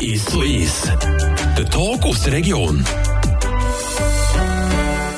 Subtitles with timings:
[0.00, 0.92] Ist so ist.
[1.58, 2.84] Der Talk aus der Region.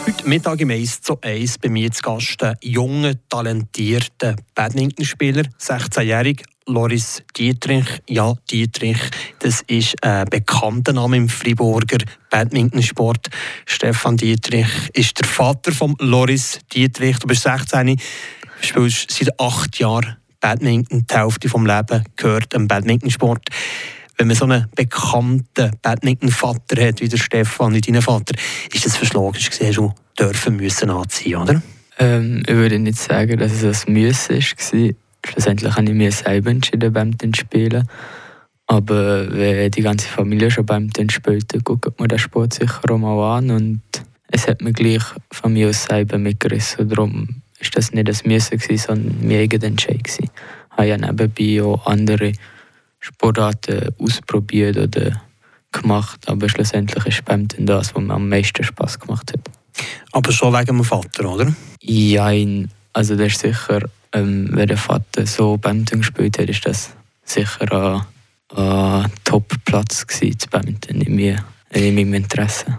[0.06, 6.42] Heute Mittag im 1 zu 1 bei mir zu Gast ein junger, talentierter Badmintonspieler, 16-jährig,
[6.66, 7.86] Loris Dietrich.
[8.08, 8.98] Ja, Dietrich,
[9.40, 11.98] das ist ein bekannter Name im Friburger
[12.30, 13.28] Badmintonsport.
[13.66, 17.18] Stefan Dietrich ist der Vater von Loris Dietrich.
[17.18, 18.00] Du bist 16,
[18.62, 21.06] spielst seit acht Jahren Badminton.
[21.10, 23.48] Die Hälfte vom Leben gehört dem Badmintonsport.
[24.16, 28.34] Wenn man so einen bekannten Badminton-Vater hat, wie der Stefan, wie dein Vater,
[28.72, 31.62] ist das verschlagen, gesehen, du dürfen müssen anziehen, oder?
[31.98, 34.94] Ähm, ich würde nicht sagen, dass es ein Müssen war.
[35.26, 37.88] Schlussendlich habe ich mich selber entschieden, Badminton zu spielen.
[38.66, 42.98] Aber wenn die ganze Familie schon Badminton spielt, dann guckt man den Sport sicher auch
[42.98, 43.50] mal an.
[43.50, 43.82] Und
[44.30, 46.88] es hat mir gleich von mir aus selber mitgerissen.
[46.88, 50.02] Darum war das nicht ein Müssen, sondern mein eigener Entscheid.
[50.06, 50.30] Ich
[50.70, 52.32] habe ja nebenbei auch andere
[53.00, 55.20] Sportarten ausprobiert oder
[55.72, 56.20] gemacht.
[56.26, 59.86] Aber schlussendlich ist Badminton das, was mir am meisten Spass gemacht hat.
[60.12, 61.54] Aber schon wegen dem Vater, oder?
[61.80, 62.32] Ja,
[62.92, 66.90] also das ist sicher ähm, wenn der Vater so Badminton gespielt hat, ist das
[67.24, 68.06] sicher
[68.54, 72.78] ein, ein Top-Platz gewesen, Badminton in, mir, in meinem Interesse.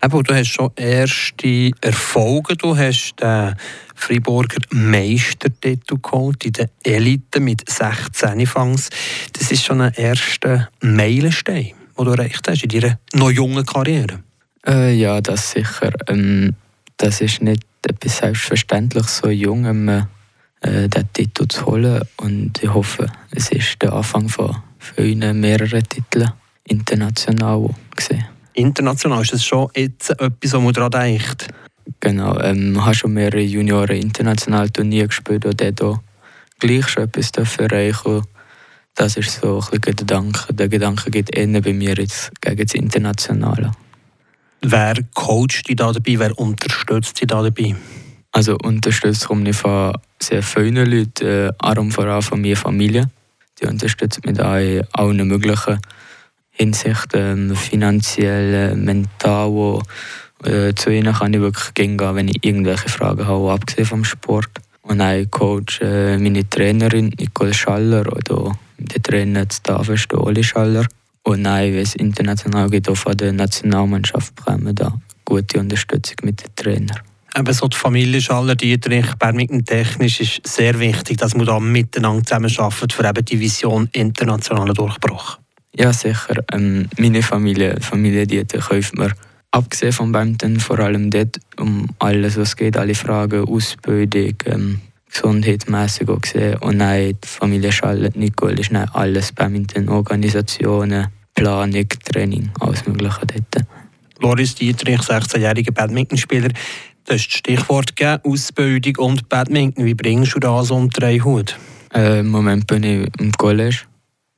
[0.00, 2.56] Aber du hast schon erste Erfolge.
[2.56, 3.56] Du hast den
[3.94, 8.90] Freiburger Meistertitel geholt in der Elite mit 16 Fangs.
[9.32, 14.22] Das ist schon ein erster Meilenstein, den du erreicht hast in deiner noch jungen Karriere.
[14.66, 15.92] Äh, ja, das sicher.
[16.08, 16.54] Ähm,
[16.96, 19.88] das ist nicht etwas Selbstverständliches, so jung ähm,
[20.60, 22.02] äh, den Titel zu holen.
[22.16, 26.32] Und ich hoffe, es ist der Anfang von vielen mehreren Titeln
[26.64, 28.35] international gesehen.
[28.56, 31.48] International ist das schon jetzt etwas, was man daran denkt?
[32.00, 36.00] Genau, ähm, ich habe schon mehrere Junioren international Turniere gespielt und dort
[36.58, 38.22] gleich schon etwas erreichen
[38.94, 40.54] Das ist so ein bisschen der Gedanke.
[40.54, 43.72] Der Gedanke geht eher bei mir jetzt gegen das Internationale.
[44.62, 46.18] Wer coacht dich da dabei?
[46.18, 47.76] Wer unterstützt dich da dabei?
[48.32, 53.10] Also unterstützt komme ich von sehr vielen Leuten, äh, vor allem von meiner Familie.
[53.60, 55.78] Die unterstützen mich da in allen möglichen
[56.56, 59.80] Hinsichten, ähm, finanziell, mental.
[60.44, 64.48] Äh, zu ihnen kann ich wirklich gehen, wenn ich irgendwelche Fragen habe, abgesehen vom Sport.
[64.82, 70.86] Und ein Coach, äh, meine Trainerin Nicole Schaller oder der Trainer Stavis, Oli Schaller.
[71.22, 74.94] Und nein, wenn es international geht, auch von der Nationalmannschaft bekommen wir da
[75.24, 77.00] gute Unterstützung mit den Trainern
[77.38, 82.24] eben so die Familie Schaller, Dietrich, Badminton technisch ist sehr wichtig, dass man da miteinander
[82.24, 85.38] zusammenarbeitet für eben die Vision internationalen Durchbruch.
[85.78, 86.42] Ja, sicher.
[86.52, 89.12] Ähm, meine Familie, Familie Dietrich, hilft mir
[89.50, 94.80] abgesehen vom Badminton vor allem dort um alles, was geht, alle Fragen, Ausbildung, ähm,
[95.12, 96.56] gesundheitsmäßig auch gesehen.
[96.58, 103.20] Und nein, die Familie Schaller, Nicole, ist nein, alles Badminton, Organisationen, Planung, Training, alles Mögliche
[103.26, 103.66] dort.
[104.20, 106.48] Loris Dietrich, 16-jähriger Badmintonspieler,
[107.06, 109.84] Du hast das Stichwort gegeben, Ausbildung und Badminton.
[109.84, 111.56] Wie bringst du das unter einen Hut?
[111.94, 113.82] Äh, Im Moment bin ich im College,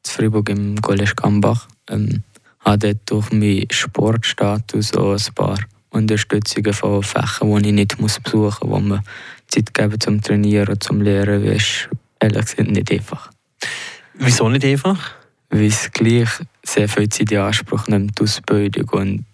[0.08, 1.68] in Freiburg im College Gambach.
[1.90, 2.22] Ähm,
[2.60, 5.58] habe dort durch meinen Sportstatus auch ein paar
[5.90, 9.02] Unterstützungen von Fächern, die ich nicht muss besuchen muss, wo man
[9.46, 11.88] Zeit geben zum Trainieren und zum Lehren, ist
[12.20, 13.30] ehrlich gesagt nicht einfach.
[14.14, 15.12] Wieso nicht einfach?
[15.50, 16.28] Weil es gleich
[16.62, 19.24] sehr viel Zeit in Anspruch nimmt, die Ausbildung und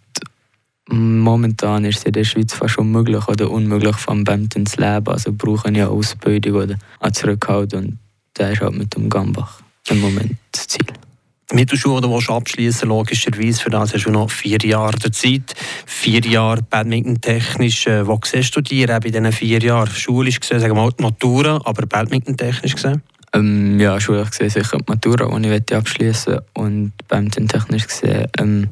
[0.86, 5.08] Momentan ist es in der Schweiz fast unmöglich oder unmöglich vom Badminton zu leben.
[5.08, 7.98] Also brauchen ja Ausbildung oder auch Zurückhalt und
[8.34, 10.86] das ist halt mit dem Gambach im Moment das Ziel.
[11.50, 15.54] Die Mittelschule, die du abschließen logischerweise, für das hast du noch vier Jahre Zeit.
[15.84, 17.86] Vier Jahre Badminton-technisch.
[17.86, 19.90] Äh, wo siehst du dich in diesen vier Jahren?
[19.90, 23.02] Schulisch gesehen, sagen wir mal die Matura, aber Badminton-technisch gesehen?
[23.34, 28.68] Ähm, ja, schulisch gesehen sicher die Matura, die ich abschließen und Badminton-technisch gesehen ähm,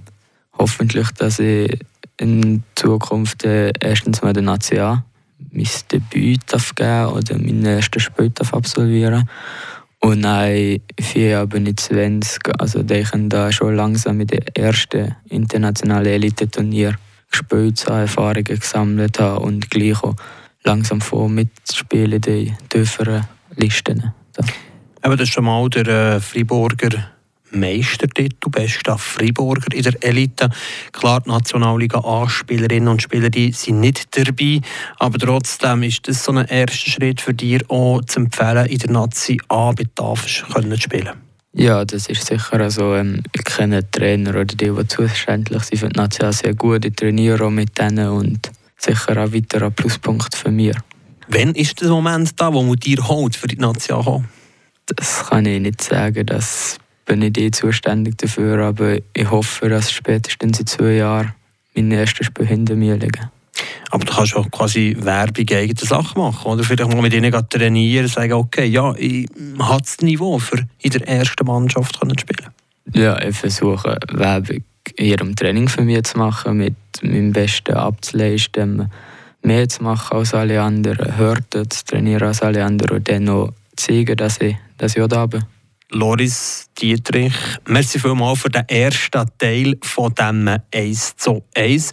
[0.57, 1.79] hoffentlich, dass ich
[2.17, 5.05] in Zukunft äh, erstens mal der Nazi A
[5.51, 9.29] mein Debüt darf geben oder meinen ersten Spiel darf absolvieren
[10.05, 16.07] und dann vier bin ich 20, also ich da schon langsam mit den ersten internationalen
[16.07, 16.97] Elite-Turnier
[17.31, 20.17] gespielt habe, Erfahrungen gesammelt habe und gleich auch
[20.65, 23.27] langsam vor mitzuspielen in den tieferen
[23.57, 24.13] Listen.
[25.03, 27.13] Aber das ist schon mal der äh, Freiburger
[27.53, 30.51] Meistertitel, bester Freiburger in der Elite.
[30.93, 34.61] Klar, die Nationalliga A-Spielerinnen und Spieler die sind nicht dabei,
[34.99, 38.91] aber trotzdem ist das so ein erster Schritt für dich auch zu empfehlen, in der
[38.91, 41.13] Nazi A bei Tafel zu spielen.
[41.55, 42.61] Ja, das ist sicher.
[42.61, 46.55] Also, ähm, ich kenne Trainer oder die, die zuständig sind für die Nazi A sehr
[46.55, 46.85] gut.
[46.85, 50.75] Ich trainiere auch mit denen und sicher auch weiter ein Pluspunkt für mich.
[51.29, 54.23] Wann ist der Moment da, wo man dir holt für die Nazi A?
[54.87, 56.27] Das kann ich nicht sagen.
[56.27, 61.35] Das bin nicht eh zuständig dafür, aber ich hoffe, dass spätestens in zwei Jahren
[61.75, 63.31] meine ersten Spiel hinter mir liegen.
[63.91, 66.47] Aber du kannst auch quasi Werbung eigener Sache machen.
[66.51, 69.29] Oder vielleicht mal mit ihnen trainieren, sagen, okay, ja, ich
[69.59, 72.51] habe das Niveau, für in der ersten Mannschaft zu spielen.
[72.93, 74.65] Ja, ich versuche Werbung
[74.97, 78.91] in jedem Training für mich zu machen, mit meinem Besten abzuleisten,
[79.43, 83.53] mehr zu machen als alle anderen, härter zu trainieren als alle anderen und dann noch
[83.77, 85.45] zeigen, dass ich, dass ich auch da bin.
[85.95, 87.35] Loris Dietrich,
[87.69, 91.91] merci vielmals für den ersten Teil von diesem 1 zu 1.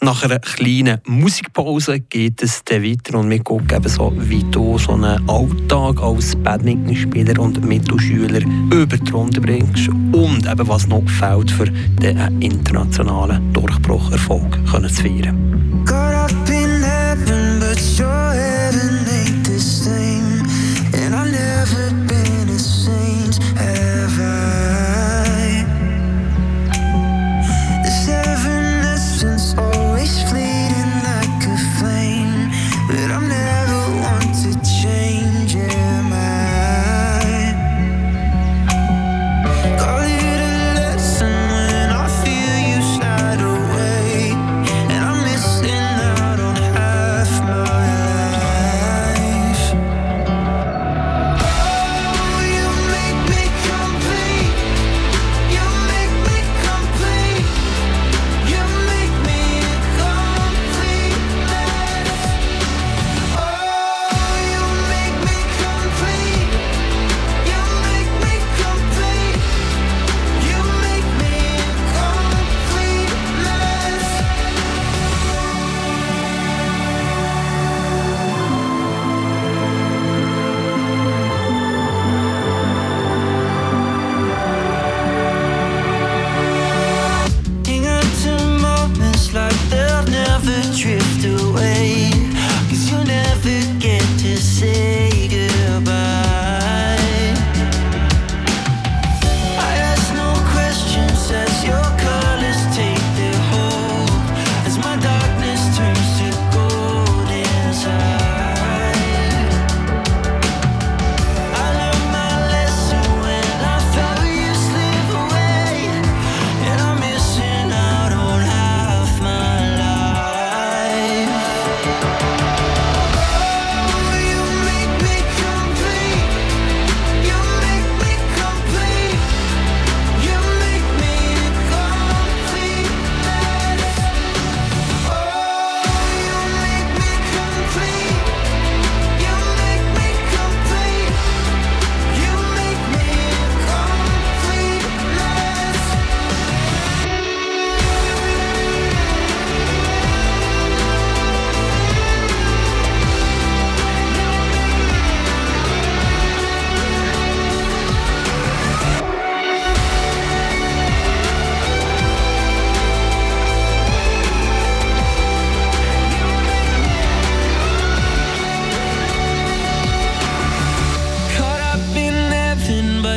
[0.00, 4.78] Nach einer kleinen Musikpause geht es dann weiter und wir gucken eben so, wie du
[4.78, 8.40] so einen Alltag als Badmintonspieler und Mittelschüler
[8.72, 15.75] über die Runde bringst und eben was noch fehlt, für den internationalen Durchbrucherfolg zu feiern.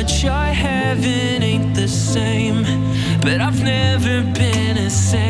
[0.02, 2.62] touch our heaven ain't the same,
[3.20, 5.29] but I've never been the same.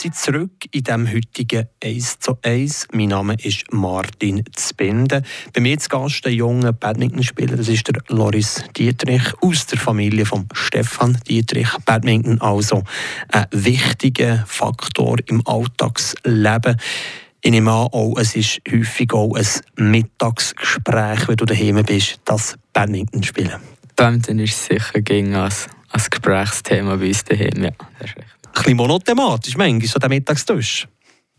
[0.00, 2.88] Sind zurück in diesem heutigen 1 zu 1.
[2.92, 5.22] Mein Name ist Martin Zbinde.
[5.52, 10.24] Bei mir zu Gast ein junger Badmintonspieler, das ist der Loris Dietrich aus der Familie
[10.24, 11.68] von Stefan Dietrich.
[11.84, 12.82] Badminton also
[13.28, 16.78] ein wichtiger Faktor im Alltagsleben.
[17.42, 22.56] Ich nehme an, auch, es ist häufig auch ein Mittagsgespräch, wenn du daheim bist, das
[22.72, 23.60] Badminton spielen.
[23.96, 28.76] Badminton ist sicher gegen als, als Gesprächsthema bei uns daheim, ja, das ist recht bisschen
[28.76, 30.88] monothematisch, manchmal, so der Mittagstisch.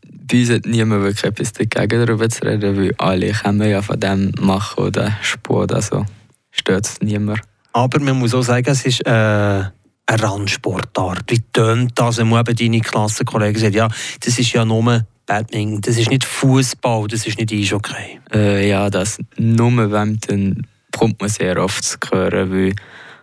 [0.04, 4.00] Bei uns hat niemand wirklich etwas dagegen, darüber zu reden, weil alle können ja von
[4.00, 6.06] dem machen oder Sport, also
[6.52, 7.42] stört es niemand.
[7.74, 9.72] Aber man muss auch sagen, es ist äh, eine
[10.08, 11.24] Randsportart.
[11.28, 13.88] Wie tönt das, wenn man eben deine Klassenkollegen sagt, ja,
[14.20, 18.20] das ist ja nur Badminton, das ist nicht Fußball, das ist nicht Eishockey.
[18.34, 22.74] Äh, ja, das nur dann kommt man sehr oft zu hören, weil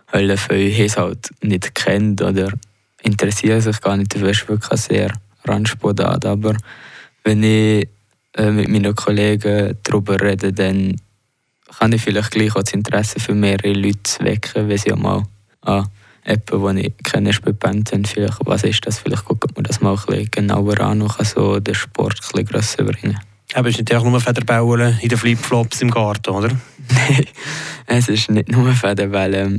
[0.07, 0.33] viele
[0.85, 2.51] es halt nicht kennt oder
[3.03, 4.29] interessieren sich gar nicht dafür.
[4.29, 5.13] ist wirklich sehr
[5.45, 6.25] Randsportart.
[6.25, 6.55] Aber
[7.23, 7.87] wenn ich
[8.35, 10.95] äh, mit meinen Kollegen darüber rede, dann
[11.77, 15.23] kann ich vielleicht gleich auch das Interesse für mehrere Leute wecken, wenn sie auch mal
[15.61, 15.87] an
[16.25, 19.95] jemanden, den ich kenne, spielt Badminton, vielleicht, was ist das, vielleicht guckt man das mal
[19.95, 23.19] ein bisschen genauer an und kann so den Sport ein bisschen grösser bringen.
[23.53, 26.49] Aber es ist nicht nur Federbauen in den Flipflops im Garten, oder?
[26.91, 27.25] Nein,
[27.87, 29.33] es ist nicht nur Federball.
[29.33, 29.57] Ähm,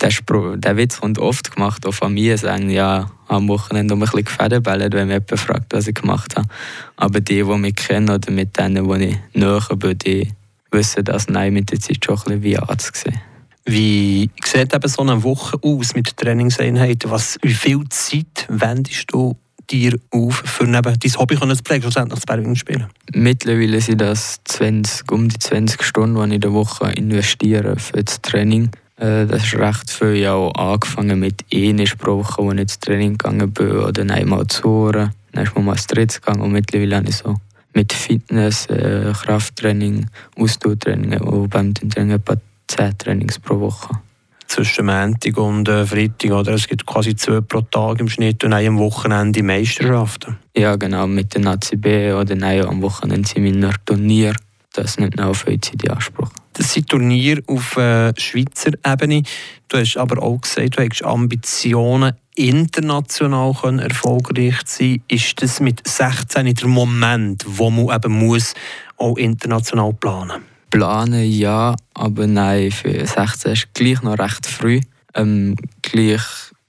[0.00, 0.10] der,
[0.56, 4.92] der Witz kommt oft gemacht, auch mir, sagen, ja, am Wochenende um ein bisschen Federbällen,
[4.92, 6.48] wenn mich jemand fragt, was ich gemacht habe.
[6.96, 10.32] Aber die, die mich kennen oder mit denen, die ich näher bin, die
[10.70, 13.20] wissen das, nein, mit der Zeit schon ein bisschen wie Arzt gesehen.
[13.64, 17.10] Wie sieht eben so eine Woche aus mit Trainingseinheiten?
[17.10, 19.36] Was, wie viel Zeit wendest du
[19.70, 22.86] dir auf, für eben dein Hobby zu pflegen, schlussendlich das spielen?
[23.14, 28.02] Mittlerweile sind das 20, um die 20 Stunden, die ich in der Woche investiere für
[28.02, 28.70] das Training.
[28.96, 30.14] Äh, das ist recht viel.
[30.14, 34.46] Ich habe angefangen mit einer pro Woche, wo ich ins Training gegangen bin, oder einmal
[34.46, 35.12] zu Ohren.
[35.32, 37.36] Dann ist man mal ins Dritte gegangen und mittlerweile habe ich so
[37.74, 40.06] mit Fitness, äh, Krafttraining,
[40.36, 42.36] Ausdauertraining und beim Training etwa
[42.68, 44.00] 10 Trainings pro Woche
[44.46, 46.30] zwischen Montag und äh, Freitag.
[46.30, 46.52] Oder?
[46.54, 50.36] Es gibt quasi zwei pro Tag im Schnitt und am Wochenende Meisterschaften.
[50.56, 54.34] Ja, genau, mit den ACB oder nein, am Wochenende sind wir Turnier.
[54.72, 56.30] Das nimmt auch viel Zeit in Anspruch.
[56.52, 59.22] Das sind Turniere auf äh, Schweizer Ebene.
[59.68, 65.02] Du hast aber auch gesagt, du hast Ambitionen, international können erfolgreich zu sein.
[65.08, 68.54] Ist das mit 16 der Moment, wo man eben muss,
[68.96, 70.55] auch international planen muss?
[70.70, 74.80] Planen ja, aber nein, für 16 ist gleich noch recht früh.
[75.14, 76.22] Ähm, gleich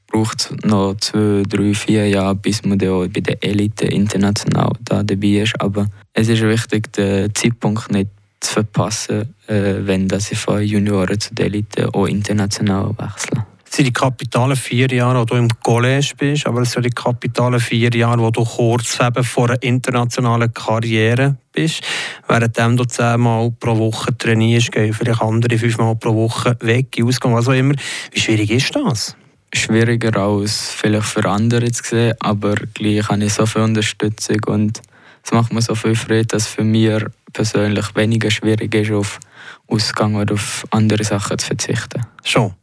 [0.07, 5.03] braucht es noch zwei, drei, vier Jahre, bis man dann bei der Elite international da
[5.03, 5.59] dabei ist.
[5.59, 11.33] Aber es ist wichtig, den Zeitpunkt nicht zu verpassen, äh, wenn ich von Junioren zu
[11.33, 13.45] der Elite auch international wechsle.
[13.77, 16.89] Es sind die kapitalen vier Jahre, wo du im College bist, aber es sind die
[16.89, 21.83] kapitalen vier Jahre, wo du kurz eben vor einer internationalen Karriere bist.
[22.27, 27.35] Währenddem du zehnmal pro Woche trainierst, gehen vielleicht andere fünfmal pro Woche weg, in Ausgang,
[27.35, 27.75] was auch immer.
[28.11, 29.15] Wie schwierig ist das?
[29.53, 34.81] Schwieriger als vielleicht für andere zu sehen, aber gleich habe ich so viel Unterstützung und
[35.23, 39.19] es macht mir so viel Freude, dass für mich persönlich weniger schwierig ist, auf
[39.67, 42.07] Ausgang oder auf andere Sachen zu verzichten.
[42.23, 42.55] Schon?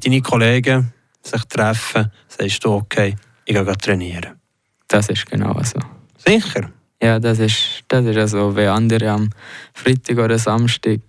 [0.00, 4.40] Deine Kollegen sich treffen, sagst du, okay, ich gehe trainieren.
[4.88, 5.78] Das ist genau so.
[6.18, 6.70] Sicher?
[7.02, 9.30] Ja, das ist, das ist also, wenn andere am
[9.74, 11.00] Freitag oder Samstag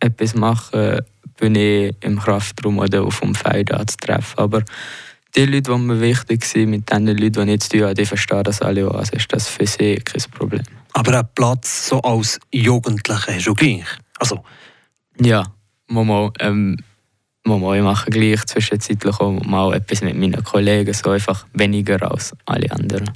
[0.00, 1.00] etwas machen,
[1.38, 4.38] bin ich im Kraftraum oder auf dem Feld anzutreffen.
[4.38, 4.62] Aber
[5.36, 8.42] die Leute, die mir wichtig sind, mit den Leuten, die ich jetzt tue, die verstehen
[8.42, 8.94] das alle auch.
[8.94, 10.62] Also ist das für sie kein Problem.
[10.94, 13.84] Aber einen Platz so als Jugendlicher hast du gleich?
[14.18, 14.42] Also.
[15.20, 15.44] Ja,
[15.88, 16.78] mal, ähm,
[17.46, 22.32] Mal, ich mache gleich zwischenzeitlich auch mal etwas mit meinen Kollegen, so einfach weniger als
[22.44, 23.10] alle anderen.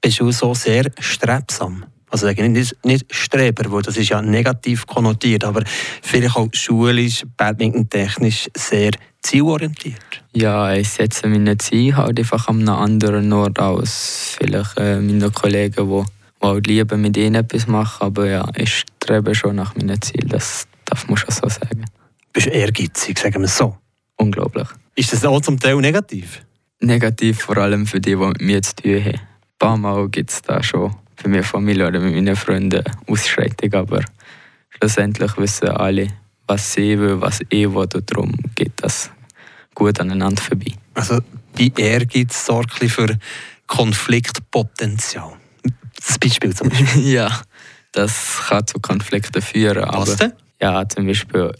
[0.00, 1.84] Bist du so sehr strebsam?
[2.08, 5.64] Also nicht, nicht Streber, weil das ist ja negativ konnotiert, aber
[6.00, 10.22] vielleicht auch schulisch, badmintontechnisch sehr zielorientiert.
[10.32, 15.30] Ja, ich setze meine Ziele halt einfach an einem anderen Ort als vielleicht äh, meine
[15.30, 16.04] Kollegen, die,
[16.40, 20.28] die halt lieber mit ihnen etwas machen, aber ja, ich strebe schon nach meinen Zielen,
[20.28, 21.84] das darf man schon so sagen
[22.34, 23.78] bist ehrgeizig, sagen wir es so.
[24.16, 24.68] Unglaublich.
[24.94, 26.42] Ist das auch zum Teil negativ?
[26.80, 29.14] Negativ vor allem für die, die mit mir zu tun haben.
[29.14, 33.74] Ein paar Mal gibt es da schon für meine Familie oder mit meinen Freunden Ausschreitungen,
[33.74, 34.04] aber
[34.68, 36.08] schlussendlich wissen alle,
[36.46, 39.10] was sie will, was ich will und darum geht das
[39.74, 40.72] gut aneinander vorbei.
[40.92, 41.20] Also
[41.56, 43.18] die Ehrgeiz sorgt für
[43.66, 45.32] Konfliktpotenzial.
[45.96, 47.02] Das Beispiel zum Beispiel.
[47.12, 47.40] ja,
[47.92, 49.88] das kann zu Konflikten führen.
[49.88, 50.32] Was denn?
[50.60, 51.52] Ja, zum Beispiel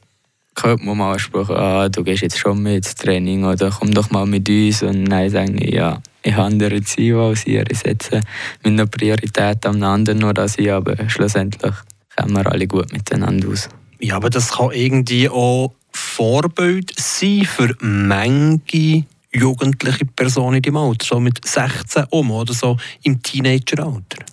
[0.63, 4.11] hört man mal Spruch, ah, du gehst jetzt schon mit ins Training oder komm doch
[4.11, 4.83] mal mit uns.
[4.83, 7.65] Und nein, sagen ich, ja, ich habe andere Ziele als ihr.
[7.71, 8.21] Ich setze
[8.63, 11.75] meine Priorität am anderen nur als ich, aber schlussendlich
[12.17, 13.69] kommen wir alle gut miteinander aus.
[14.01, 21.07] Ja, aber das kann irgendwie auch Vorbild sein für manche jugendliche Personen in deinem Alter,
[21.07, 24.25] so mit 16 um oder so im Teenageralter.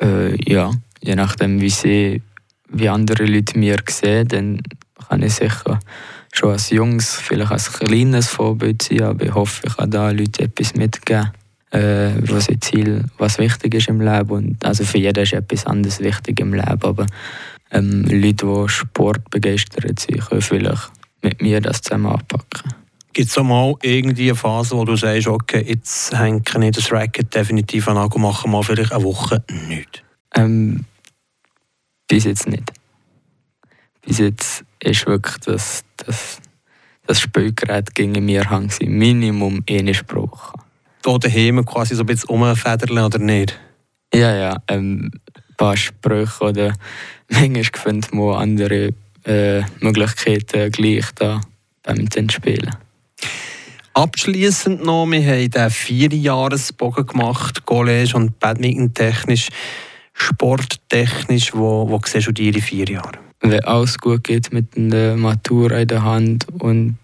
[0.00, 2.22] Äh, ja, je nachdem, wie, sie,
[2.68, 4.62] wie andere Leute mir sehen, dann
[5.08, 5.78] kann ich sicher
[6.32, 10.42] schon als Jungs vielleicht als kleines Vorbild sein, aber ich hoffe, ich kann da Leuten
[10.42, 11.30] etwas mitgeben,
[11.70, 14.30] äh, was ihr Ziel, was wichtig ist im Leben.
[14.30, 17.06] Und also für jeden ist etwas anderes wichtig im Leben, aber
[17.70, 20.90] ähm, Leute, die Sport begeistert sind, können vielleicht
[21.22, 22.74] mit mir das zusammen anpacken.
[23.12, 27.32] Gibt es mal irgendwie eine Phase, wo du sagst, okay, jetzt hänge ich das Racket
[27.32, 30.00] definitiv an und mache mal vielleicht eine Woche nichts?
[30.34, 30.84] Ähm,
[32.08, 32.72] bis jetzt nicht.
[34.04, 36.40] Bis jetzt ist wirklich das, das
[37.06, 40.58] das Spielgerät gegen mir hang Minimum eine Sprache.
[41.04, 43.58] Hier daheim quasi so ein bisschen umfedern oder nicht?
[44.12, 44.56] Ja, ja.
[44.68, 46.74] Ähm, ein paar Sprüche oder
[47.28, 51.40] manchmal finden wir andere äh, Möglichkeiten gleich da
[51.82, 52.74] beim Spielen.
[53.92, 59.50] Abschließend noch, wir haben den Vierjahresbogen gemacht, College und Badminton technisch,
[60.14, 61.54] sporttechnisch.
[61.54, 63.23] Wo, wo siehst du deine vier Jahre?
[63.46, 66.96] Wenn alles gut geht mit der Matura in der Hand und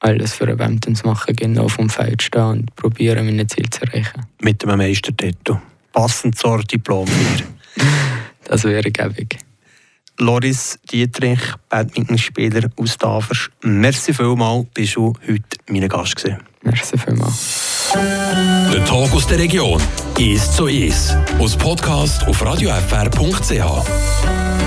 [0.00, 3.80] alles für ein Badminton zu machen, genau vom Feld stehen und probieren, meine Ziel zu
[3.82, 4.26] erreichen.
[4.42, 5.56] Mit einem Meistertitel.
[5.92, 7.08] Passend zur Diplom.
[8.44, 9.38] das wäre gäbig.
[10.18, 13.48] Loris Dietrich, Badmintonspieler aus Tafers.
[13.62, 16.36] Merci vielmals, bist du heute mein Gast gewesen.
[16.62, 17.92] Merci vielmals.
[17.94, 19.80] Der Talk aus der Region
[20.18, 21.16] ist zu ist.
[21.38, 24.62] Aus Podcast auf radiofr.ch.